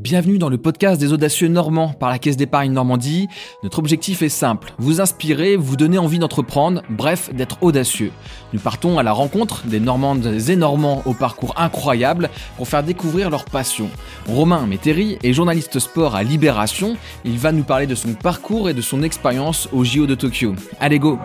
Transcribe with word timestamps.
Bienvenue 0.00 0.38
dans 0.38 0.48
le 0.48 0.56
podcast 0.56 0.98
des 0.98 1.12
audacieux 1.12 1.48
normands 1.48 1.90
par 1.92 2.08
la 2.08 2.18
Caisse 2.18 2.38
d'épargne 2.38 2.72
Normandie. 2.72 3.28
Notre 3.62 3.80
objectif 3.80 4.22
est 4.22 4.30
simple, 4.30 4.72
vous 4.78 5.02
inspirer, 5.02 5.56
vous 5.56 5.76
donner 5.76 5.98
envie 5.98 6.18
d'entreprendre, 6.18 6.80
bref, 6.88 7.28
d'être 7.34 7.58
audacieux. 7.62 8.10
Nous 8.54 8.60
partons 8.60 8.98
à 8.98 9.02
la 9.02 9.12
rencontre 9.12 9.66
des 9.66 9.78
Normandes 9.78 10.24
et 10.48 10.56
Normands 10.56 11.02
au 11.04 11.12
parcours 11.12 11.52
incroyable 11.58 12.30
pour 12.56 12.66
faire 12.66 12.82
découvrir 12.82 13.28
leur 13.28 13.44
passion. 13.44 13.90
Romain 14.26 14.66
Métairie 14.66 15.18
est 15.22 15.34
journaliste 15.34 15.78
sport 15.78 16.16
à 16.16 16.22
Libération. 16.22 16.96
Il 17.26 17.36
va 17.36 17.52
nous 17.52 17.64
parler 17.64 17.86
de 17.86 17.94
son 17.94 18.14
parcours 18.14 18.70
et 18.70 18.74
de 18.74 18.80
son 18.80 19.02
expérience 19.02 19.68
au 19.70 19.84
JO 19.84 20.06
de 20.06 20.14
Tokyo. 20.14 20.54
Allez 20.80 20.98
go 20.98 21.18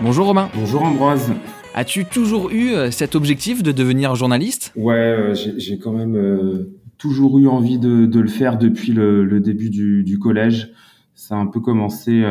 Bonjour 0.00 0.28
Romain. 0.28 0.48
Bonjour 0.54 0.82
Ambroise. 0.82 1.30
As-tu 1.74 2.04
toujours 2.04 2.50
eu 2.50 2.72
euh, 2.72 2.90
cet 2.90 3.14
objectif 3.14 3.62
de 3.62 3.72
devenir 3.72 4.14
journaliste? 4.14 4.72
Ouais, 4.76 4.94
euh, 4.94 5.34
j'ai 5.34 5.78
quand 5.78 5.92
même 5.92 6.16
euh, 6.16 6.78
toujours 6.98 7.38
eu 7.38 7.48
envie 7.48 7.78
de, 7.78 8.04
de 8.04 8.20
le 8.20 8.28
faire 8.28 8.58
depuis 8.58 8.92
le, 8.92 9.24
le 9.24 9.40
début 9.40 9.70
du, 9.70 10.04
du, 10.04 10.18
collège. 10.18 10.70
Ça 11.14 11.34
a 11.34 11.38
un 11.38 11.46
peu 11.46 11.60
commencé 11.60 12.24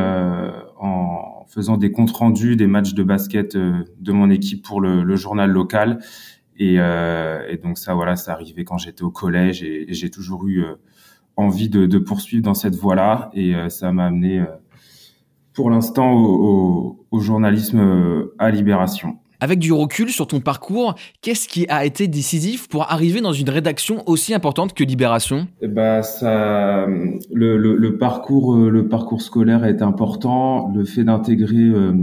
en 0.79 1.45
faisant 1.47 1.77
des 1.77 1.91
comptes 1.91 2.11
rendus 2.11 2.55
des 2.55 2.67
matchs 2.67 2.93
de 2.93 3.03
basket 3.03 3.55
de 3.55 4.11
mon 4.11 4.29
équipe 4.29 4.63
pour 4.63 4.81
le, 4.81 5.03
le 5.03 5.15
journal 5.15 5.49
local. 5.49 5.99
Et, 6.57 6.75
et, 6.75 7.57
donc 7.63 7.77
ça, 7.77 7.93
voilà, 7.93 8.17
ça 8.17 8.33
arrivait 8.33 8.65
quand 8.65 8.77
j'étais 8.77 9.03
au 9.03 9.09
collège 9.09 9.63
et, 9.63 9.85
j'ai 9.89 10.09
toujours 10.09 10.45
eu 10.47 10.65
envie 11.37 11.69
de, 11.69 11.85
de, 11.85 11.99
poursuivre 11.99 12.43
dans 12.43 12.53
cette 12.53 12.75
voie-là. 12.75 13.31
Et 13.33 13.53
ça 13.69 13.93
m'a 13.93 14.07
amené 14.07 14.43
pour 15.53 15.69
l'instant 15.69 16.11
au, 16.11 16.25
au, 16.25 17.05
au, 17.11 17.19
journalisme 17.19 18.29
à 18.39 18.51
Libération. 18.51 19.20
Avec 19.43 19.57
du 19.57 19.73
recul 19.73 20.09
sur 20.09 20.27
ton 20.27 20.39
parcours, 20.39 20.93
qu'est-ce 21.23 21.49
qui 21.49 21.65
a 21.67 21.83
été 21.83 22.07
décisif 22.07 22.69
pour 22.69 22.91
arriver 22.91 23.21
dans 23.21 23.33
une 23.33 23.49
rédaction 23.49 24.07
aussi 24.07 24.35
importante 24.35 24.75
que 24.75 24.83
Libération? 24.83 25.47
Bah 25.67 26.03
ça, 26.03 26.85
le, 27.33 27.89
parcours, 27.97 28.53
euh, 28.53 28.69
le 28.69 28.87
parcours 28.87 29.23
scolaire 29.23 29.65
est 29.65 29.81
important. 29.81 30.71
Le 30.75 30.85
fait 30.85 31.03
d'intégrer 31.03 31.57
euh, 31.57 31.93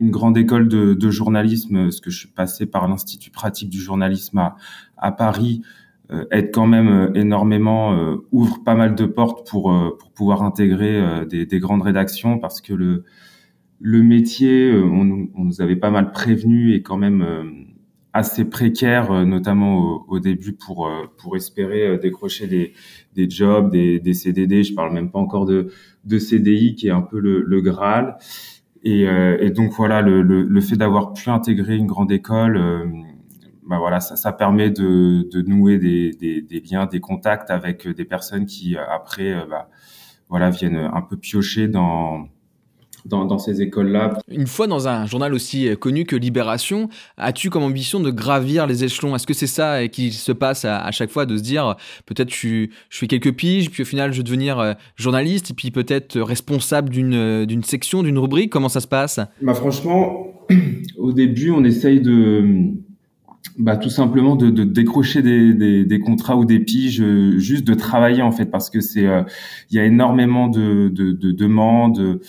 une 0.00 0.10
grande 0.10 0.38
école 0.38 0.68
de, 0.68 1.10
journalisme, 1.10 1.90
ce 1.90 2.00
que 2.00 2.08
je 2.08 2.18
suis 2.18 2.28
passé 2.28 2.64
par 2.64 2.88
l'Institut 2.88 3.30
pratique 3.30 3.68
du 3.68 3.78
journalisme 3.78 4.50
à, 4.96 5.12
Paris, 5.12 5.60
euh, 6.10 6.24
aide 6.30 6.50
quand 6.50 6.66
même 6.66 7.12
énormément, 7.14 7.94
ouvre 8.32 8.64
pas 8.64 8.74
mal 8.74 8.94
de 8.94 9.04
portes 9.04 9.46
pour 9.46 9.64
pour 9.98 10.12
pouvoir 10.12 10.42
intégrer 10.42 11.26
des, 11.28 11.44
des, 11.44 11.58
grandes 11.58 11.82
rédactions 11.82 12.38
parce 12.38 12.62
que 12.62 12.72
le 12.72 13.04
le 13.80 14.02
métier, 14.02 14.70
euh, 14.70 14.82
on, 14.84 15.28
on, 15.34 15.44
nous 15.44 15.60
avait 15.60 15.76
pas 15.76 15.90
mal 15.90 16.12
prévenu, 16.12 16.74
est 16.74 16.82
quand 16.82 16.96
même 16.96 17.22
euh, 17.22 17.44
assez 18.12 18.48
précaire, 18.48 19.12
euh, 19.12 19.24
notamment 19.24 19.78
au, 19.78 20.04
au, 20.08 20.20
début 20.20 20.52
pour 20.52 20.90
pour 21.18 21.36
espérer 21.36 21.98
décrocher 21.98 22.46
des, 22.46 22.72
des 23.14 23.28
jobs, 23.28 23.70
des, 23.70 24.00
des, 24.00 24.14
CDD. 24.14 24.62
Je 24.62 24.74
parle 24.74 24.92
même 24.92 25.10
pas 25.10 25.18
encore 25.18 25.44
de, 25.46 25.68
de 26.04 26.18
CDI, 26.18 26.74
qui 26.74 26.88
est 26.88 26.92
un 26.92 27.02
peu 27.02 27.18
le, 27.20 27.42
le 27.42 27.60
Graal. 27.60 28.16
Et, 28.82 29.02
et, 29.02 29.50
donc 29.50 29.72
voilà, 29.72 30.00
le, 30.00 30.22
le, 30.22 30.44
le 30.44 30.60
fait 30.60 30.76
d'avoir 30.76 31.12
pu 31.12 31.28
intégrer 31.28 31.76
une 31.76 31.86
grande 31.86 32.12
école, 32.12 32.60
bah 33.68 33.78
voilà, 33.78 33.98
ça, 33.98 34.14
ça 34.14 34.32
permet 34.32 34.70
de, 34.70 35.28
de 35.28 35.42
nouer 35.42 35.78
des, 35.78 36.12
des, 36.12 36.40
des, 36.40 36.60
liens, 36.60 36.86
des 36.86 37.00
contacts 37.00 37.50
avec 37.50 37.88
des 37.88 38.04
personnes 38.04 38.46
qui 38.46 38.76
après, 38.76 39.34
bah, 39.50 39.68
voilà, 40.28 40.50
viennent 40.50 40.76
un 40.76 41.02
peu 41.02 41.16
piocher 41.16 41.66
dans 41.66 42.28
dans, 43.06 43.24
dans 43.24 43.38
ces 43.38 43.62
écoles-là. 43.62 44.18
Une 44.28 44.46
fois 44.46 44.66
dans 44.66 44.88
un 44.88 45.06
journal 45.06 45.32
aussi 45.34 45.68
euh, 45.68 45.76
connu 45.76 46.04
que 46.04 46.16
Libération, 46.16 46.88
as-tu 47.16 47.50
comme 47.50 47.62
ambition 47.62 48.00
de 48.00 48.10
gravir 48.10 48.66
les 48.66 48.84
échelons? 48.84 49.14
Est-ce 49.14 49.26
que 49.26 49.34
c'est 49.34 49.46
ça 49.46 49.86
qui 49.88 50.12
se 50.12 50.32
passe 50.32 50.64
à, 50.64 50.78
à, 50.84 50.90
chaque 50.90 51.10
fois 51.10 51.26
de 51.26 51.36
se 51.36 51.42
dire 51.42 51.76
peut-être 52.06 52.32
je, 52.32 52.66
je 52.90 52.98
fais 52.98 53.06
quelques 53.06 53.32
piges, 53.32 53.70
puis 53.70 53.82
au 53.82 53.86
final 53.86 54.12
je 54.12 54.18
vais 54.18 54.24
devenir 54.24 54.58
euh, 54.58 54.72
journaliste, 54.96 55.52
et 55.52 55.54
puis 55.54 55.70
peut-être 55.70 56.20
responsable 56.20 56.90
d'une 56.90 57.14
euh, 57.14 57.62
section, 57.62 58.02
d'une 58.02 58.18
rubrique? 58.18 58.50
Comment 58.50 58.68
ça 58.68 58.80
se 58.80 58.88
passe? 58.88 59.20
Bah 59.40 59.54
franchement, 59.54 60.26
au 60.98 61.12
début 61.12 61.50
on 61.50 61.64
essaye 61.64 62.00
de 62.00 62.72
bah, 63.58 63.76
tout 63.76 63.88
simplement 63.88 64.36
de, 64.36 64.50
de 64.50 64.64
décrocher 64.64 65.22
des, 65.22 65.54
des, 65.54 65.84
des, 65.84 65.98
contrats 66.00 66.36
ou 66.36 66.44
des 66.44 66.58
piges, 66.58 67.02
juste 67.38 67.66
de 67.66 67.74
travailler 67.74 68.20
en 68.20 68.32
fait, 68.32 68.46
parce 68.46 68.68
que 68.68 68.80
c'est, 68.80 69.06
il 69.70 69.76
y 69.76 69.78
a 69.78 69.84
énormément 69.84 70.48
de, 70.48 70.88
de, 70.88 71.12
de 71.12 71.32
demandes. 71.32 72.20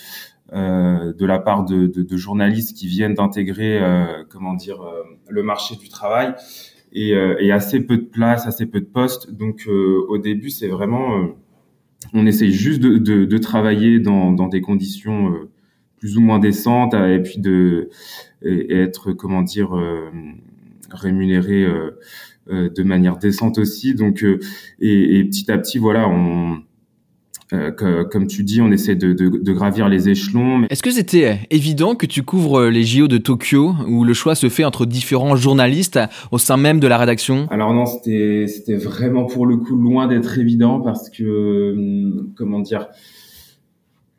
Euh, 0.54 1.12
de 1.12 1.26
la 1.26 1.38
part 1.38 1.66
de, 1.66 1.86
de, 1.88 2.02
de, 2.02 2.16
journalistes 2.16 2.74
qui 2.74 2.86
viennent 2.86 3.12
d'intégrer, 3.12 3.82
euh, 3.82 4.24
comment 4.30 4.54
dire, 4.54 4.80
euh, 4.80 5.02
le 5.28 5.42
marché 5.42 5.76
du 5.76 5.90
travail 5.90 6.34
et, 6.90 7.10
et, 7.10 7.52
assez 7.52 7.80
peu 7.80 7.98
de 7.98 8.06
place, 8.06 8.46
assez 8.46 8.64
peu 8.64 8.80
de 8.80 8.86
postes. 8.86 9.30
Donc 9.30 9.68
au 9.68 10.16
début, 10.16 10.48
c'est 10.48 10.68
vraiment, 10.68 11.28
on 12.14 12.24
essaye 12.24 12.50
juste 12.50 12.80
de, 12.80 12.96
de, 12.96 13.26
de 13.26 13.38
travailler 13.38 14.00
dans, 14.00 14.32
dans, 14.32 14.48
des 14.48 14.62
conditions 14.62 15.34
plus 15.98 16.16
ou 16.16 16.22
moins 16.22 16.38
décentes 16.38 16.94
et 16.94 17.20
puis 17.22 17.40
de 17.40 17.90
et, 18.40 18.74
être, 18.74 19.12
comment 19.12 19.42
dire, 19.42 19.78
rémunéré 20.90 21.66
de 22.48 22.82
manière 22.82 23.18
décente 23.18 23.58
aussi. 23.58 23.94
Donc 23.94 24.24
et, 24.80 25.18
et 25.18 25.24
petit 25.24 25.52
à 25.52 25.58
petit, 25.58 25.76
voilà, 25.76 26.08
on 26.08 26.62
euh, 27.52 27.70
que, 27.70 28.02
comme 28.04 28.26
tu 28.26 28.44
dis, 28.44 28.60
on 28.60 28.70
essaie 28.70 28.94
de, 28.94 29.12
de, 29.12 29.28
de 29.28 29.52
gravir 29.52 29.88
les 29.88 30.08
échelons. 30.08 30.64
Est-ce 30.68 30.82
que 30.82 30.90
c'était 30.90 31.40
évident 31.50 31.94
que 31.94 32.06
tu 32.06 32.22
couvres 32.22 32.66
les 32.66 32.84
JO 32.84 33.08
de 33.08 33.18
Tokyo, 33.18 33.74
où 33.86 34.04
le 34.04 34.14
choix 34.14 34.34
se 34.34 34.48
fait 34.48 34.64
entre 34.64 34.86
différents 34.86 35.36
journalistes 35.36 35.98
au 36.30 36.38
sein 36.38 36.56
même 36.56 36.80
de 36.80 36.86
la 36.86 36.98
rédaction? 36.98 37.46
Alors 37.50 37.72
non, 37.72 37.86
c'était 37.86 38.46
c'était 38.48 38.76
vraiment 38.76 39.24
pour 39.24 39.46
le 39.46 39.56
coup 39.56 39.76
loin 39.76 40.06
d'être 40.06 40.38
évident 40.38 40.80
parce 40.80 41.08
que 41.10 41.72
hum, 41.72 42.32
comment 42.36 42.60
dire 42.60 42.88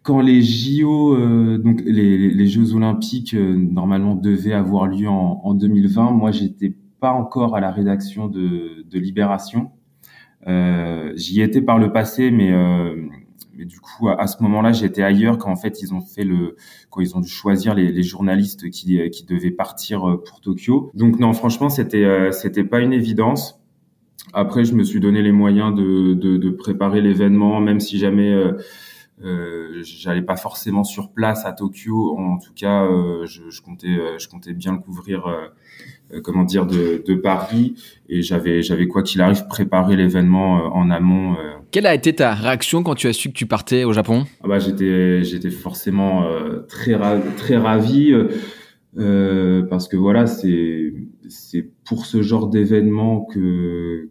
quand 0.01 0.21
les 0.21 0.41
JO, 0.41 1.15
euh, 1.15 1.57
donc 1.59 1.81
les, 1.85 2.31
les, 2.31 2.47
Jeux 2.47 2.73
Olympiques 2.73 3.35
euh, 3.35 3.55
normalement 3.55 4.15
devaient 4.15 4.53
avoir 4.53 4.87
lieu 4.87 5.07
en, 5.07 5.41
en 5.43 5.53
2020, 5.53 6.11
moi 6.11 6.31
j'étais 6.31 6.73
pas 6.99 7.11
encore 7.11 7.55
à 7.55 7.59
la 7.59 7.69
rédaction 7.69 8.27
de, 8.27 8.85
de 8.89 8.99
Libération. 8.99 9.71
Euh, 10.47 11.11
J'y 11.15 11.41
étais 11.41 11.61
par 11.61 11.79
le 11.79 11.91
passé, 11.91 12.31
mais 12.31 12.51
euh, 12.51 12.95
mais 13.59 13.65
du 13.65 13.81
coup, 13.81 14.07
à, 14.07 14.25
ce 14.25 14.41
moment-là, 14.41 14.71
j'étais 14.71 15.03
ailleurs 15.03 15.37
quand 15.37 15.51
en 15.51 15.57
fait 15.57 15.81
ils 15.81 15.93
ont 15.93 15.99
fait 15.99 16.23
le, 16.23 16.55
quand 16.89 17.01
ils 17.01 17.17
ont 17.17 17.19
dû 17.19 17.27
choisir 17.27 17.75
les, 17.75 17.91
les 17.91 18.03
journalistes 18.03 18.69
qui, 18.69 19.01
qui 19.09 19.25
devaient 19.25 19.51
partir 19.51 20.09
euh, 20.09 20.23
pour 20.23 20.39
Tokyo. 20.39 20.91
Donc 20.93 21.19
non, 21.19 21.33
franchement, 21.33 21.67
c'était 21.67 22.05
euh, 22.05 22.31
c'était 22.31 22.63
pas 22.63 22.79
une 22.79 22.93
évidence. 22.93 23.59
Après, 24.31 24.63
je 24.63 24.73
me 24.75 24.83
suis 24.83 25.01
donné 25.01 25.21
les 25.21 25.33
moyens 25.33 25.75
de, 25.75 26.13
de, 26.13 26.37
de 26.37 26.49
préparer 26.51 27.01
l'événement, 27.01 27.59
même 27.59 27.81
si 27.81 27.97
jamais 27.97 28.31
euh, 28.31 28.53
euh, 29.23 29.81
j'allais 29.83 30.21
pas 30.21 30.37
forcément 30.37 30.83
sur 30.83 31.11
place 31.11 31.45
à 31.45 31.51
Tokyo. 31.51 32.17
En 32.17 32.37
tout 32.37 32.53
cas, 32.53 32.83
euh, 32.83 33.25
je, 33.25 33.49
je, 33.49 33.61
comptais, 33.61 33.97
je 34.17 34.27
comptais 34.27 34.53
bien 34.53 34.73
le 34.73 34.79
couvrir 34.79 35.27
euh, 36.11 36.21
comment 36.21 36.43
dire 36.43 36.65
de, 36.65 37.03
de 37.05 37.13
Paris 37.13 37.75
et 38.07 38.23
j'avais 38.23 38.63
j'avais 38.63 38.87
quoi 38.87 39.03
qu'il 39.03 39.21
arrive 39.21 39.45
préparé 39.47 39.95
l'événement 39.95 40.57
euh, 40.57 40.69
en 40.69 40.89
amont. 40.89 41.33
Euh. 41.33 41.53
Quelle 41.69 41.85
a 41.85 41.93
été 41.93 42.15
ta 42.15 42.33
réaction 42.33 42.81
quand 42.81 42.95
tu 42.95 43.07
as 43.07 43.13
su 43.13 43.29
que 43.29 43.35
tu 43.35 43.45
partais 43.45 43.83
au 43.83 43.93
Japon? 43.93 44.25
Ah 44.43 44.47
bah 44.47 44.57
j'étais 44.57 45.23
j'étais 45.23 45.51
forcément 45.51 46.27
très 46.67 46.97
très 47.37 47.57
ravi 47.57 48.11
parce 48.95 49.87
que 49.87 49.97
voilà 49.97 50.25
c'est 50.25 50.93
c'est 51.27 51.69
pour 51.85 52.07
ce 52.07 52.23
genre 52.23 52.47
d'événement 52.47 53.21
que 53.25 54.09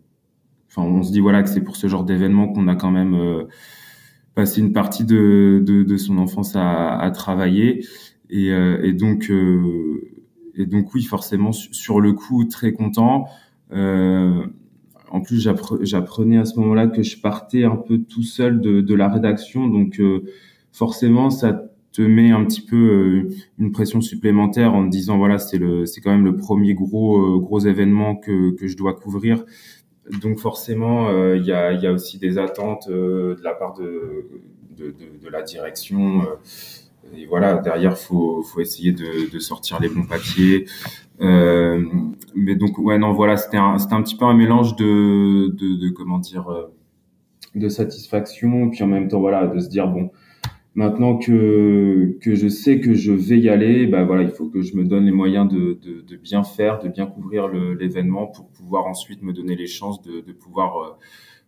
enfin 0.70 0.82
on 0.82 1.02
se 1.02 1.10
dit 1.10 1.20
voilà 1.20 1.42
que 1.42 1.48
c'est 1.48 1.62
pour 1.62 1.74
ce 1.74 1.88
genre 1.88 2.04
d'événement 2.04 2.46
qu'on 2.52 2.68
a 2.68 2.76
quand 2.76 2.92
même 2.92 3.46
passé 4.38 4.60
une 4.60 4.72
partie 4.72 5.04
de, 5.04 5.62
de, 5.66 5.96
son 5.96 6.18
enfance 6.18 6.54
à, 6.54 6.96
à 6.96 7.10
travailler 7.10 7.84
et, 8.30 8.48
et 8.48 8.92
donc 8.92 9.30
et 10.58 10.66
donc 10.66 10.92
oui, 10.92 11.04
forcément 11.04 11.52
sur 11.52 12.00
le 12.00 12.12
coup 12.12 12.44
très 12.44 12.72
content. 12.72 13.26
Euh, 13.72 14.44
en 15.10 15.20
plus, 15.22 15.48
j'apprenais 15.82 16.36
à 16.36 16.44
ce 16.44 16.58
moment-là 16.60 16.88
que 16.88 17.02
je 17.02 17.18
partais 17.18 17.64
un 17.64 17.76
peu 17.76 17.98
tout 17.98 18.24
seul 18.24 18.60
de, 18.60 18.82
de 18.82 18.94
la 18.94 19.08
rédaction, 19.08 19.68
donc 19.68 20.00
euh, 20.00 20.24
forcément 20.72 21.30
ça 21.30 21.64
te 21.92 22.02
met 22.02 22.30
un 22.30 22.44
petit 22.44 22.60
peu 22.60 22.76
euh, 22.76 23.34
une 23.58 23.72
pression 23.72 24.02
supplémentaire 24.02 24.74
en 24.74 24.84
disant 24.84 25.16
voilà 25.16 25.38
c'est 25.38 25.56
le 25.56 25.86
c'est 25.86 26.02
quand 26.02 26.10
même 26.10 26.26
le 26.26 26.36
premier 26.36 26.74
gros 26.74 27.36
euh, 27.36 27.38
gros 27.38 27.60
événement 27.60 28.16
que 28.16 28.50
que 28.56 28.66
je 28.66 28.76
dois 28.76 28.94
couvrir. 28.94 29.44
Donc 30.20 30.38
forcément 30.38 31.10
il 31.34 31.44
y 31.44 31.52
a 31.52 31.72
y 31.72 31.86
a 31.86 31.92
aussi 31.92 32.18
des 32.18 32.38
attentes 32.38 32.88
de 32.88 33.36
la 33.42 33.54
part 33.54 33.74
de 33.74 34.26
de, 34.76 34.86
de, 34.86 35.24
de 35.24 35.28
la 35.28 35.42
direction 35.42 36.22
et 37.16 37.26
voilà, 37.26 37.56
derrière, 37.56 37.96
faut, 37.96 38.42
faut 38.42 38.60
essayer 38.60 38.92
de, 38.92 39.30
de 39.32 39.38
sortir 39.38 39.80
les 39.80 39.88
bons 39.88 40.04
papiers. 40.04 40.66
Euh, 41.20 41.84
mais 42.34 42.54
donc, 42.54 42.78
ouais, 42.78 42.98
non, 42.98 43.12
voilà, 43.12 43.36
c'était 43.36 43.56
un, 43.56 43.78
c'était 43.78 43.94
un 43.94 44.02
petit 44.02 44.16
peu 44.16 44.24
un 44.24 44.34
mélange 44.34 44.76
de, 44.76 45.48
de, 45.48 45.76
de 45.76 45.88
comment 45.90 46.18
dire, 46.18 46.48
euh, 46.50 46.72
de 47.54 47.68
satisfaction, 47.68 48.70
puis 48.70 48.82
en 48.82 48.88
même 48.88 49.08
temps, 49.08 49.20
voilà, 49.20 49.46
de 49.46 49.58
se 49.58 49.68
dire 49.68 49.88
bon, 49.88 50.10
Maintenant 50.74 51.16
que 51.16 52.16
que 52.20 52.34
je 52.34 52.46
sais 52.46 52.78
que 52.80 52.94
je 52.94 53.12
vais 53.12 53.38
y 53.38 53.48
aller, 53.48 53.86
bah 53.86 54.04
voilà, 54.04 54.22
il 54.22 54.30
faut 54.30 54.46
que 54.46 54.62
je 54.62 54.76
me 54.76 54.84
donne 54.84 55.06
les 55.06 55.12
moyens 55.12 55.48
de, 55.48 55.78
de, 55.82 56.02
de 56.02 56.16
bien 56.16 56.44
faire, 56.44 56.78
de 56.78 56.88
bien 56.88 57.06
couvrir 57.06 57.48
l'événement 57.48 58.26
pour 58.26 58.48
pouvoir 58.50 58.86
ensuite 58.86 59.22
me 59.22 59.32
donner 59.32 59.56
les 59.56 59.66
chances 59.66 60.00
de, 60.02 60.20
de 60.20 60.32
pouvoir 60.32 60.76
euh, 60.76 60.90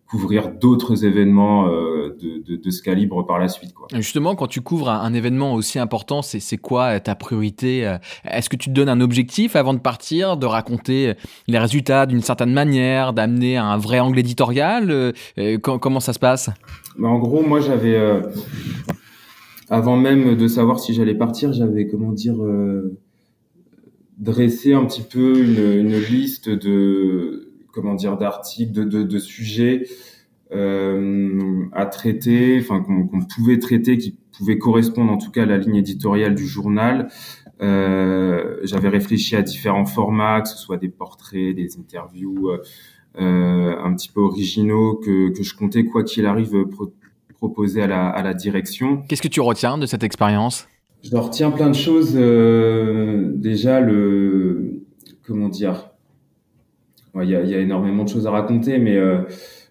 couvrir 0.08 0.50
d'autres 0.50 1.04
événements 1.04 1.68
euh, 1.68 2.16
de, 2.20 2.42
de, 2.42 2.56
de, 2.56 2.70
ce 2.70 2.82
calibre 2.82 3.24
par 3.24 3.38
la 3.38 3.46
suite. 3.46 3.72
Quoi. 3.72 3.86
Justement, 3.94 4.34
quand 4.34 4.48
tu 4.48 4.62
couvres 4.62 4.88
un, 4.88 5.14
événement 5.14 5.54
aussi 5.54 5.78
important, 5.78 6.22
c'est, 6.22 6.40
c'est 6.40 6.56
quoi 6.56 6.98
ta 6.98 7.14
priorité 7.14 7.86
euh, 7.86 7.98
Est-ce 8.24 8.48
que 8.48 8.56
tu 8.56 8.70
te 8.70 8.74
donnes 8.74 8.88
un 8.88 9.00
objectif 9.00 9.54
avant 9.54 9.74
de 9.74 9.78
partir, 9.78 10.36
de 10.36 10.46
raconter 10.46 11.14
les 11.46 11.58
résultats 11.58 12.06
d'une 12.06 12.22
certaine 12.22 12.52
manière, 12.52 13.12
d'amener 13.12 13.58
un 13.58 13.76
vrai 13.76 14.00
angle 14.00 14.18
éditorial 14.18 15.12
Comment 15.62 16.00
ça 16.00 16.12
se 16.12 16.18
passe? 16.18 16.50
Bah, 16.98 17.06
En 17.06 17.18
gros, 17.20 17.42
moi 17.42 17.60
j'avais 17.60 17.96
avant 19.70 19.96
même 19.96 20.36
de 20.36 20.48
savoir 20.48 20.80
si 20.80 20.92
j'allais 20.92 21.14
partir, 21.14 21.52
j'avais 21.52 21.86
comment 21.86 22.10
dire 22.10 22.42
euh, 22.42 22.98
dressé 24.18 24.74
un 24.74 24.84
petit 24.84 25.02
peu 25.02 25.38
une, 25.38 25.86
une, 25.86 25.96
liste 25.96 26.50
de 26.50 27.52
comment 27.72 27.94
dire 27.94 28.18
d'articles, 28.18 28.72
de, 28.72 28.82
de, 28.82 29.04
de, 29.04 29.18
sujets 29.18 29.84
euh, 30.52 31.64
à 31.72 31.86
traiter, 31.86 32.58
enfin 32.60 32.80
qu'on 32.80 33.24
pouvait 33.24 33.60
traiter, 33.60 33.96
qui 33.96 34.16
pouvaient 34.36 34.58
correspondre 34.58 35.12
en 35.12 35.18
tout 35.18 35.30
cas 35.30 35.44
à 35.44 35.46
la 35.46 35.58
ligne 35.58 35.76
éditoriale 35.76 36.34
du 36.34 36.48
journal. 36.48 37.08
Euh, 37.62 38.56
j'avais 38.64 38.88
réfléchi 38.88 39.36
à 39.36 39.42
différents 39.42 39.86
formats, 39.86 40.40
que 40.40 40.48
ce 40.48 40.58
soit 40.58 40.78
des 40.78 40.88
portraits, 40.88 41.54
des 41.54 41.78
interviews. 41.78 42.50
Euh, 43.20 43.74
un 43.82 43.92
petit 43.94 44.08
peu 44.08 44.20
originaux 44.20 44.94
que, 44.94 45.30
que 45.30 45.42
je 45.42 45.56
comptais 45.56 45.84
quoi 45.84 46.04
qu'il 46.04 46.26
arrive 46.26 46.64
proposé 47.40 47.82
à 47.82 47.86
la, 47.86 48.08
à 48.08 48.22
la 48.22 48.34
direction. 48.34 48.88
Qu'est-ce 49.08 49.22
que 49.22 49.34
tu 49.36 49.40
retiens 49.40 49.78
de 49.78 49.86
cette 49.86 50.04
expérience? 50.04 50.68
Je 51.02 51.16
retiens 51.16 51.50
plein 51.50 51.70
de 51.70 51.80
choses. 51.86 52.12
Euh, 52.14 53.32
déjà, 53.34 53.80
le 53.80 54.84
comment 55.26 55.48
dire? 55.48 55.76
Il 57.14 57.28
y, 57.28 57.34
a, 57.34 57.42
y, 57.42 57.54
a, 57.54 57.58
énormément 57.58 58.04
de 58.04 58.08
choses 58.08 58.26
à 58.26 58.30
raconter, 58.30 58.78
mais 58.78 58.96
euh, 58.96 59.22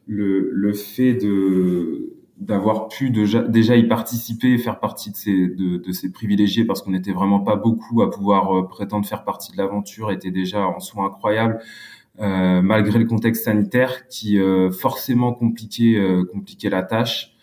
le, 0.08 0.50
le 0.52 0.74
fait 0.74 1.14
de 1.14 2.06
d'avoir 2.38 2.88
pu 2.88 3.10
déjà, 3.12 3.42
déjà 3.44 3.76
y 3.76 3.86
participer, 3.88 4.58
faire 4.58 4.80
partie 4.80 5.12
de 5.12 5.16
ces, 5.16 5.48
de, 5.48 5.78
de 5.78 5.92
ces 5.92 6.10
privilégiés, 6.12 6.66
parce 6.66 6.82
qu'on 6.82 6.92
n'était 6.92 7.12
vraiment 7.12 7.42
pas 7.42 7.58
beaucoup 7.58 8.02
à 8.02 8.10
pouvoir 8.10 8.58
euh, 8.58 8.68
prétendre 8.68 9.06
faire 9.06 9.24
partie 9.26 9.52
de 9.52 9.58
l'aventure, 9.58 10.12
était 10.12 10.32
déjà 10.32 10.66
en 10.66 10.80
soi 10.80 11.04
incroyable. 11.06 11.60
Euh, 12.22 12.62
malgré 12.62 13.00
le 13.00 13.06
contexte 13.06 13.46
sanitaire 13.46 14.08
qui 14.10 14.40
euh, 14.40 14.72
forcément 14.72 15.32
compliquait, 15.34 15.96
euh, 15.96 16.26
compliquait 16.26 16.70
la 16.70 16.84
tâche. 16.84 17.34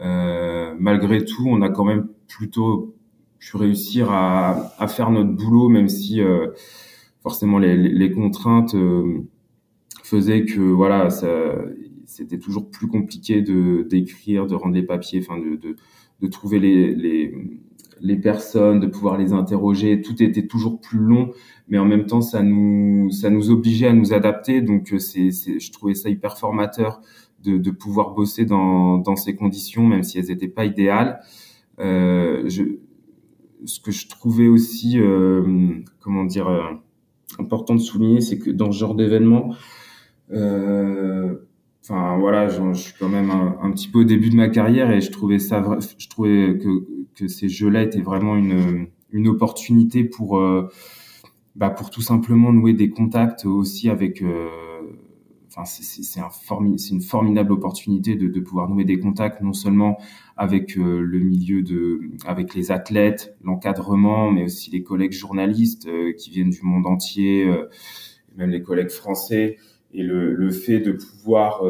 Euh, 0.00 0.74
malgré 0.78 1.24
tout, 1.24 1.46
on 1.46 1.62
a 1.62 1.68
quand 1.70 1.84
même 1.84 2.06
plutôt 2.28 2.94
pu 3.38 3.56
réussir 3.56 4.10
à, 4.10 4.72
à 4.78 4.86
faire 4.88 5.10
notre 5.10 5.30
boulot, 5.30 5.68
même 5.68 5.88
si 5.88 6.20
euh, 6.20 6.48
forcément 7.22 7.58
les, 7.58 7.76
les 7.76 8.10
contraintes 8.10 8.74
euh, 8.74 9.22
faisaient 10.02 10.44
que 10.44 10.60
voilà, 10.60 11.08
c'était 12.04 12.38
toujours 12.38 12.70
plus 12.70 12.88
compliqué 12.88 13.42
de 13.42 13.86
d'écrire, 13.88 14.46
de 14.46 14.54
rendre 14.54 14.74
les 14.74 14.82
papiers, 14.82 15.20
enfin 15.20 15.38
de, 15.38 15.56
de, 15.56 15.76
de 16.20 16.26
trouver 16.28 16.58
les, 16.60 16.94
les, 16.94 17.34
les 18.00 18.16
personnes, 18.16 18.80
de 18.80 18.86
pouvoir 18.86 19.18
les 19.18 19.32
interroger. 19.32 20.00
Tout 20.02 20.22
était 20.22 20.46
toujours 20.46 20.80
plus 20.80 20.98
long, 20.98 21.32
mais 21.68 21.78
en 21.78 21.84
même 21.84 22.06
temps, 22.06 22.20
ça 22.20 22.42
nous 22.42 23.10
ça 23.10 23.30
nous 23.30 23.50
obligeait 23.50 23.88
à 23.88 23.92
nous 23.92 24.12
adapter. 24.12 24.60
Donc 24.60 24.94
c'est, 24.98 25.30
je 25.30 25.72
trouvais 25.72 25.94
ça 25.94 26.08
hyper 26.08 26.38
formateur 26.38 27.00
de, 27.46 27.70
pouvoir 27.70 28.10
bosser 28.10 28.44
dans, 28.44 29.16
ces 29.16 29.34
conditions, 29.36 29.86
même 29.86 30.02
si 30.02 30.18
elles 30.18 30.26
n'étaient 30.26 30.48
pas 30.48 30.64
idéales. 30.64 31.20
Euh, 31.78 32.48
ce 33.64 33.80
que 33.80 33.90
je 33.90 34.08
trouvais 34.08 34.48
aussi, 34.48 34.98
euh, 35.00 35.80
comment 36.00 36.24
dire, 36.24 36.48
euh, 36.48 36.62
important 37.38 37.74
de 37.74 37.80
souligner, 37.80 38.20
c'est 38.20 38.38
que 38.38 38.50
dans 38.50 38.72
ce 38.72 38.78
genre 38.78 38.94
d'événement, 38.94 39.54
enfin 40.30 42.18
voilà, 42.18 42.48
je, 42.48 42.72
suis 42.74 42.94
quand 42.98 43.08
même 43.08 43.30
un, 43.30 43.70
petit 43.70 43.88
peu 43.88 44.00
au 44.00 44.04
début 44.04 44.30
de 44.30 44.36
ma 44.36 44.48
carrière 44.48 44.90
et 44.90 45.00
je 45.00 45.10
trouvais 45.10 45.38
ça, 45.38 45.78
je 45.98 46.08
trouvais 46.08 46.58
que, 46.58 47.28
ces 47.28 47.48
jeux-là 47.48 47.82
étaient 47.82 48.02
vraiment 48.02 48.36
une, 48.36 48.88
opportunité 49.28 50.04
pour, 50.04 50.40
bah, 51.54 51.70
pour 51.70 51.90
tout 51.90 52.02
simplement 52.02 52.52
nouer 52.52 52.74
des 52.74 52.90
contacts 52.90 53.46
aussi 53.46 53.88
avec 53.88 54.22
c'est 55.64 56.20
un 56.20 56.28
une 56.90 57.00
formidable 57.00 57.52
opportunité 57.52 58.14
de, 58.14 58.40
pouvoir 58.40 58.68
nouer 58.68 58.84
des 58.84 58.98
contacts 58.98 59.40
non 59.40 59.54
seulement 59.54 59.98
avec 60.36 60.76
euh, 60.76 61.00
le 61.00 61.18
milieu 61.20 61.62
de, 61.62 62.00
avec 62.26 62.54
les 62.54 62.70
athlètes, 62.70 63.34
l'encadrement, 63.42 64.30
mais 64.30 64.44
aussi 64.44 64.70
les 64.70 64.82
collègues 64.82 65.12
journalistes 65.12 65.86
euh, 65.88 66.12
qui 66.12 66.30
viennent 66.30 66.50
du 66.50 66.60
monde 66.62 66.86
entier, 66.86 67.46
euh, 67.46 67.68
même 68.36 68.50
les 68.50 68.62
collègues 68.62 68.90
français, 68.90 69.56
et 69.94 70.02
le, 70.02 70.34
le 70.34 70.50
fait 70.50 70.80
de 70.80 70.92
pouvoir 70.92 71.62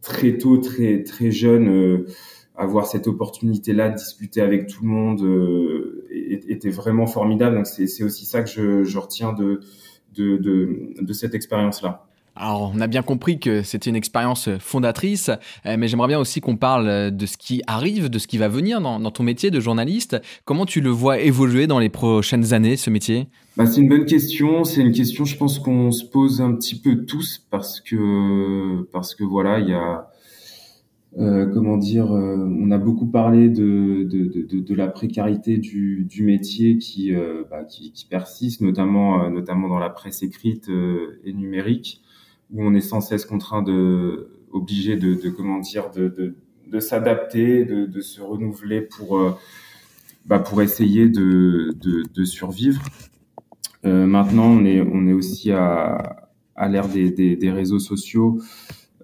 très 0.00 0.38
tôt, 0.38 0.56
très 0.56 1.02
très 1.02 1.30
jeune, 1.30 2.06
avoir 2.54 2.86
cette 2.86 3.06
opportunité-là 3.06 3.90
de 3.90 3.96
discuter 3.96 4.40
avec 4.40 4.66
tout 4.66 4.82
le 4.82 4.88
monde 4.88 6.08
était 6.10 6.70
vraiment 6.70 7.06
formidable. 7.06 7.56
Donc 7.56 7.66
c'est 7.66 8.02
aussi 8.02 8.24
ça 8.24 8.42
que 8.42 8.48
je, 8.48 8.84
je 8.84 8.98
retiens 8.98 9.34
de, 9.34 9.60
de, 10.14 10.38
de, 10.38 10.94
de 10.98 11.12
cette 11.12 11.34
expérience-là. 11.34 12.05
Alors, 12.36 12.72
on 12.74 12.80
a 12.80 12.86
bien 12.86 13.02
compris 13.02 13.38
que 13.38 13.62
c'était 13.62 13.90
une 13.90 13.96
expérience 13.96 14.48
fondatrice, 14.58 15.30
euh, 15.64 15.76
mais 15.78 15.88
j'aimerais 15.88 16.08
bien 16.08 16.18
aussi 16.18 16.40
qu'on 16.40 16.56
parle 16.56 17.10
de 17.10 17.26
ce 17.26 17.36
qui 17.36 17.62
arrive, 17.66 18.10
de 18.10 18.18
ce 18.18 18.26
qui 18.26 18.38
va 18.38 18.48
venir 18.48 18.80
dans, 18.80 19.10
ton 19.10 19.22
métier 19.22 19.50
de 19.50 19.58
journaliste. 19.58 20.20
Comment 20.44 20.66
tu 20.66 20.80
le 20.80 20.90
vois 20.90 21.18
évoluer 21.18 21.66
dans 21.66 21.78
les 21.78 21.88
prochaines 21.88 22.52
années, 22.52 22.76
ce 22.76 22.90
métier? 22.90 23.28
Bah, 23.56 23.66
C'est 23.66 23.80
une 23.80 23.88
bonne 23.88 24.04
question. 24.04 24.64
C'est 24.64 24.82
une 24.82 24.92
question, 24.92 25.24
je 25.24 25.36
pense, 25.36 25.58
qu'on 25.58 25.90
se 25.90 26.04
pose 26.04 26.40
un 26.42 26.52
petit 26.52 26.78
peu 26.78 27.06
tous 27.06 27.46
parce 27.50 27.80
que, 27.80 28.82
parce 28.92 29.14
que 29.14 29.24
voilà, 29.24 29.58
il 29.58 29.68
y 29.70 29.74
a, 29.74 30.06
euh, 31.18 31.46
comment 31.46 31.78
dire, 31.78 32.12
euh, 32.12 32.36
on 32.36 32.70
a 32.70 32.76
beaucoup 32.76 33.06
parlé 33.06 33.48
de, 33.48 34.02
de, 34.02 34.42
de, 34.42 34.60
de 34.60 34.74
la 34.74 34.88
précarité 34.88 35.56
du, 35.56 36.04
du 36.04 36.22
métier 36.22 36.76
qui, 36.76 37.14
euh, 37.14 37.42
bah, 37.50 37.64
qui, 37.64 37.92
qui, 37.92 38.04
persiste, 38.04 38.60
notamment, 38.60 39.24
euh, 39.24 39.30
notamment 39.30 39.68
dans 39.68 39.78
la 39.78 39.88
presse 39.88 40.22
écrite 40.22 40.68
et 41.24 41.32
numérique 41.32 42.02
où 42.52 42.64
on 42.64 42.74
est 42.74 42.80
sans 42.80 43.00
cesse 43.00 43.24
contraint 43.24 43.62
de, 43.62 44.28
obligé 44.52 44.96
de, 44.96 45.14
de 45.14 45.30
comment 45.30 45.58
dire, 45.58 45.90
de, 45.90 46.08
de, 46.08 46.34
de 46.66 46.80
s'adapter, 46.80 47.64
de, 47.64 47.86
de, 47.86 48.00
se 48.00 48.20
renouveler 48.20 48.80
pour, 48.80 49.18
euh, 49.18 49.32
bah, 50.26 50.38
pour 50.38 50.62
essayer 50.62 51.08
de, 51.08 51.74
de, 51.80 52.24
survivre. 52.24 52.82
Euh, 53.84 54.06
maintenant, 54.06 54.46
on 54.46 54.64
est, 54.64 54.80
on 54.80 55.06
est 55.06 55.12
aussi 55.12 55.52
à, 55.52 56.28
à 56.56 56.68
l'ère 56.68 56.88
des, 56.88 57.10
des, 57.10 57.36
des, 57.36 57.50
réseaux 57.50 57.78
sociaux 57.78 58.40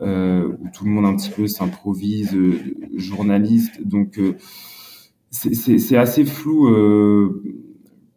euh, 0.01 0.49
où 0.61 0.69
tout 0.73 0.85
le 0.85 0.91
monde 0.91 1.07
un 1.07 1.15
petit 1.15 1.31
peu 1.31 1.47
s'improvise 1.47 2.35
euh, 2.35 2.59
journaliste. 2.97 3.87
Donc, 3.87 4.19
euh, 4.19 4.35
c'est 5.31 5.97
assez 5.97 6.25
flou. 6.25 6.69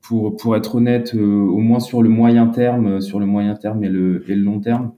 Pour, 0.01 0.38
pour 0.38 0.55
être 0.55 0.75
honnête, 0.75 1.15
au 1.15 1.58
moins 1.58 1.79
sur 1.79 2.03
le 2.03 2.10
moyen 2.10 2.46
terme, 2.46 3.01
sur 3.01 3.20
le 3.20 3.25
moyen 3.25 3.55
terme 3.55 3.84
et 3.84 3.89
le, 3.89 4.24
et 4.29 4.36
le 4.36 4.44
long 4.44 4.60
terme 4.60 4.91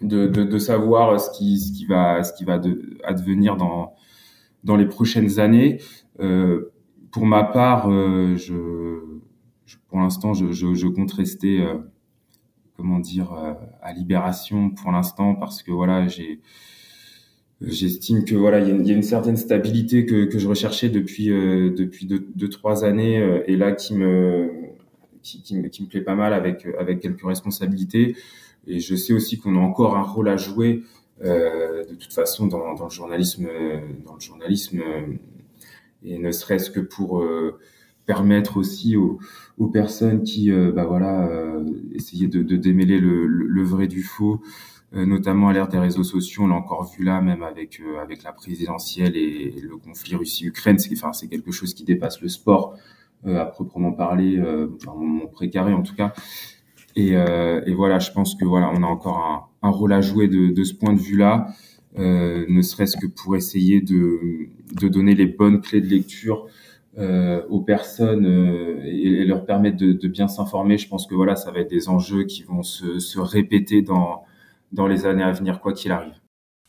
de, 0.00 0.26
de, 0.26 0.44
de, 0.44 0.58
savoir 0.58 1.20
ce 1.20 1.30
qui, 1.36 1.58
ce 1.58 1.72
qui 1.72 1.86
va, 1.86 2.22
ce 2.22 2.32
qui 2.32 2.44
va 2.44 2.58
de, 2.58 2.98
advenir 3.04 3.56
dans, 3.56 3.94
dans 4.64 4.76
les 4.76 4.86
prochaines 4.86 5.38
années. 5.38 5.78
Euh, 6.20 6.72
pour 7.10 7.26
ma 7.26 7.44
part, 7.44 7.90
euh, 7.90 8.36
je, 8.36 9.00
je, 9.66 9.76
pour 9.88 9.98
l'instant, 9.98 10.34
je, 10.34 10.52
je, 10.52 10.74
je, 10.74 10.86
compte 10.86 11.12
rester, 11.12 11.60
euh, 11.60 11.74
comment 12.76 12.98
dire, 13.00 13.32
euh, 13.32 13.54
à 13.82 13.92
Libération 13.92 14.70
pour 14.70 14.92
l'instant 14.92 15.34
parce 15.34 15.62
que 15.62 15.72
voilà, 15.72 16.06
j'ai, 16.08 16.40
j'estime 17.60 18.24
que 18.24 18.34
voilà, 18.34 18.60
il 18.60 18.86
y, 18.86 18.90
a 18.90 18.94
une 18.94 19.02
certaine 19.02 19.36
stabilité 19.36 20.06
que, 20.06 20.24
que 20.24 20.38
je 20.38 20.48
recherchais 20.48 20.88
depuis 20.88 21.30
euh, 21.30 21.70
depuis 21.70 22.06
deux, 22.06 22.26
deux, 22.34 22.48
trois 22.48 22.84
années 22.84 23.18
euh, 23.18 23.42
et 23.46 23.56
là 23.56 23.72
qui 23.72 23.94
me 23.94 24.50
qui, 25.22 25.42
qui, 25.42 25.56
me, 25.56 25.68
qui 25.68 25.82
me 25.82 25.88
plaît 25.88 26.00
pas 26.00 26.14
mal 26.14 26.32
avec 26.32 26.66
avec 26.78 27.00
quelques 27.00 27.24
responsabilités. 27.24 28.16
Et 28.66 28.80
je 28.80 28.94
sais 28.94 29.12
aussi 29.12 29.38
qu'on 29.38 29.56
a 29.56 29.60
encore 29.60 29.96
un 29.96 30.02
rôle 30.02 30.28
à 30.28 30.36
jouer 30.36 30.84
euh, 31.22 31.84
de 31.84 31.94
toute 31.94 32.12
façon 32.12 32.46
dans, 32.46 32.74
dans, 32.74 32.84
le 32.84 32.90
journalisme, 32.90 33.48
dans 34.04 34.14
le 34.14 34.20
journalisme, 34.20 34.82
et 36.02 36.18
ne 36.18 36.30
serait-ce 36.30 36.70
que 36.70 36.80
pour 36.80 37.20
euh, 37.20 37.58
permettre 38.06 38.56
aussi 38.56 38.96
aux, 38.96 39.18
aux 39.58 39.68
personnes 39.68 40.22
qui, 40.22 40.50
euh, 40.50 40.72
bah 40.72 40.84
voilà, 40.84 41.28
euh, 41.28 41.64
essayer 41.94 42.26
de, 42.26 42.42
de 42.42 42.56
démêler 42.56 42.98
le, 42.98 43.26
le, 43.26 43.62
vrai 43.62 43.86
du 43.86 44.02
faux, 44.02 44.40
euh, 44.94 45.06
notamment 45.06 45.48
à 45.48 45.52
l'ère 45.52 45.68
des 45.68 45.78
réseaux 45.78 46.02
sociaux. 46.02 46.44
On 46.44 46.48
l'a 46.48 46.56
encore 46.56 46.84
vu 46.84 47.04
là, 47.04 47.20
même 47.20 47.42
avec 47.42 47.80
euh, 47.80 48.00
avec 48.00 48.22
la 48.22 48.32
présidentielle 48.32 49.16
et, 49.16 49.54
et 49.56 49.60
le 49.60 49.76
conflit 49.76 50.16
Russie-Ukraine. 50.16 50.78
C'est 50.78 50.92
enfin, 50.92 51.12
c'est 51.12 51.28
quelque 51.28 51.52
chose 51.52 51.74
qui 51.74 51.84
dépasse 51.84 52.20
le 52.20 52.28
sport 52.28 52.76
à 53.26 53.44
proprement 53.44 53.92
parler, 53.92 54.40
enfin, 54.76 54.94
mon 54.96 55.26
précaré 55.26 55.74
en 55.74 55.82
tout 55.82 55.94
cas. 55.94 56.14
Et, 56.96 57.16
euh, 57.16 57.60
et, 57.66 57.74
voilà, 57.74 57.98
je 57.98 58.10
pense 58.10 58.34
que 58.34 58.44
voilà, 58.44 58.70
on 58.74 58.82
a 58.82 58.86
encore 58.86 59.50
un, 59.62 59.68
un 59.68 59.70
rôle 59.70 59.92
à 59.92 60.00
jouer 60.00 60.28
de, 60.28 60.52
de 60.52 60.64
ce 60.64 60.74
point 60.74 60.92
de 60.92 61.00
vue-là. 61.00 61.48
ne 61.96 62.62
serait-ce 62.62 62.96
que 62.96 63.06
pour 63.06 63.36
essayer 63.36 63.80
de, 63.80 64.48
de 64.80 64.88
donner 64.88 65.14
les 65.14 65.26
bonnes 65.26 65.60
clés 65.60 65.80
de 65.80 65.88
lecture 65.88 66.46
euh, 66.98 67.46
aux 67.48 67.60
personnes 67.60 68.26
euh, 68.26 68.82
et, 68.84 69.24
leur 69.24 69.46
permettre 69.46 69.76
de, 69.76 69.92
de 69.92 70.08
bien 70.08 70.26
s'informer. 70.26 70.76
Je 70.76 70.88
pense 70.88 71.06
que 71.06 71.14
voilà, 71.14 71.36
ça 71.36 71.52
va 71.52 71.60
être 71.60 71.70
des 71.70 71.88
enjeux 71.88 72.24
qui 72.24 72.42
vont 72.42 72.64
se, 72.64 72.98
se 72.98 73.20
répéter 73.20 73.80
dans, 73.80 74.24
dans 74.72 74.88
les 74.88 75.06
années 75.06 75.22
à 75.22 75.30
venir, 75.30 75.60
quoi 75.60 75.72
qu'il 75.72 75.92
arrive. 75.92 76.14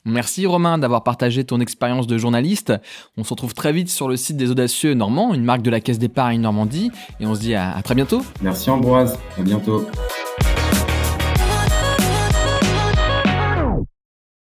Merci 0.06 0.46
Romain 0.46 0.78
d'avoir 0.78 1.04
partagé 1.04 1.44
ton 1.44 1.60
expérience 1.60 2.08
de 2.08 2.18
journaliste. 2.18 2.74
On 3.18 3.24
se 3.24 3.30
retrouve 3.30 3.54
très 3.54 3.72
vite 3.72 3.90
sur 3.90 4.08
le 4.08 4.18
site 4.18 4.38
des 4.38 4.50
Audacieux 4.50 4.94
Normands, 4.94 5.34
une 5.34 5.44
marque 5.44 5.62
de 5.62 5.70
la 5.70 5.80
Caisse 5.80 6.00
d'épargne 6.00 6.42
Normandie, 6.42 6.92
et 7.20 7.26
on 7.26 7.36
se 7.36 7.42
dit 7.42 7.54
à, 7.54 7.76
à 7.76 7.82
très 7.84 7.96
bientôt. 7.96 8.24
Merci 8.42 8.70
Ambroise, 8.70 9.20
à 9.38 9.42
bientôt. 9.44 9.86